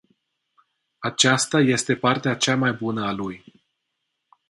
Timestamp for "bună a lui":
2.73-3.43